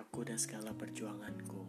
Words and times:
aku 0.00 0.24
dan 0.24 0.40
segala 0.40 0.72
perjuanganku. 0.72 1.60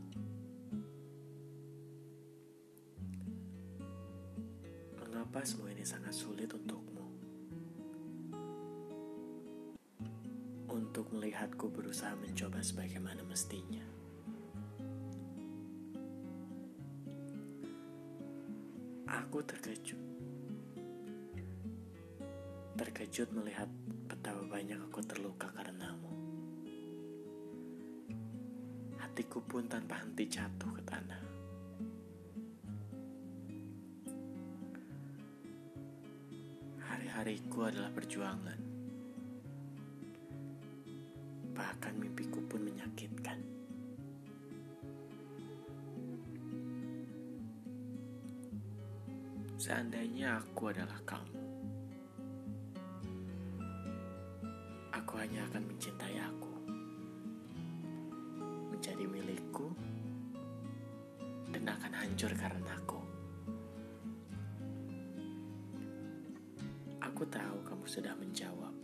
Mengapa 4.96 5.44
semua 5.44 5.76
ini 5.76 5.84
sangat 5.84 6.16
sulit 6.16 6.48
untukmu? 6.56 7.04
Untuk 10.72 11.12
melihatku 11.12 11.68
berusaha 11.68 12.16
mencoba 12.16 12.64
sebagaimana 12.64 13.20
mestinya. 13.28 13.84
Aku 19.12 19.44
terkejut. 19.44 20.00
Terkejut 22.80 23.30
melihat 23.36 23.68
betapa 24.08 24.42
banyak 24.48 24.80
aku 24.80 25.04
terluka 25.04 25.52
karenamu. 25.52 25.71
Hatiku 29.12 29.44
pun 29.44 29.68
tanpa 29.68 30.00
henti 30.00 30.24
jatuh 30.24 30.72
ke 30.72 30.82
tanah. 30.88 31.20
Hari-hariku 36.80 37.68
adalah 37.68 37.92
perjuangan. 37.92 38.56
Bahkan 41.52 41.94
mimpiku 42.00 42.40
pun 42.48 42.64
menyakitkan. 42.64 43.36
Seandainya 49.60 50.40
aku 50.40 50.72
adalah 50.72 51.04
kamu, 51.04 51.44
aku 54.96 55.14
hanya 55.20 55.44
akan 55.52 55.68
mencintai 55.68 56.16
aku, 56.16 56.51
hancur 62.12 62.36
karena 62.36 62.76
aku. 62.76 63.00
Aku 67.00 67.24
tahu 67.32 67.58
kamu 67.64 67.86
sudah 67.88 68.12
menjawab. 68.20 68.76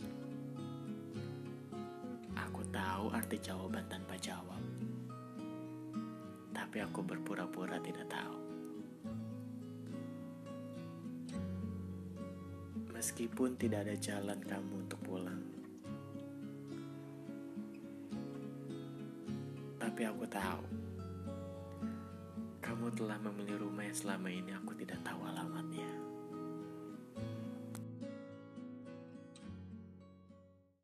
Aku 2.32 2.64
tahu 2.72 3.12
arti 3.12 3.36
jawaban 3.36 3.84
tanpa 3.92 4.16
jawab. 4.16 4.64
Tapi 6.56 6.80
aku 6.80 7.04
berpura-pura 7.04 7.76
tidak 7.84 8.08
tahu. 8.08 8.40
Meskipun 12.96 13.60
tidak 13.60 13.84
ada 13.84 13.96
jalan 14.00 14.40
kamu 14.40 14.88
untuk 14.88 15.00
pulang. 15.04 15.44
Tapi 19.76 20.00
aku 20.08 20.24
tahu. 20.32 20.87
Telah 22.98 23.14
memilih 23.22 23.62
rumah 23.62 23.86
yang 23.86 23.94
selama 23.94 24.26
ini 24.26 24.50
aku 24.50 24.74
tidak 24.74 24.98
tahu. 25.06 25.17